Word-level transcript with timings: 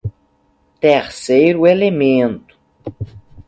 Terceiro 0.81 1.67
elemento 1.67 2.57